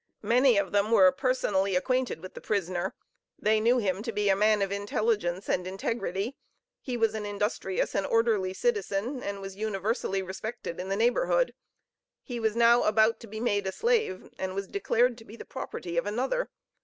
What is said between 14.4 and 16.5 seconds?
was declared to be the property of another.